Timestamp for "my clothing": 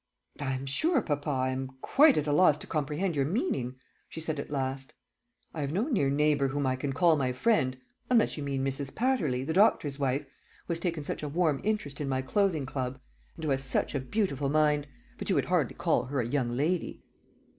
12.09-12.65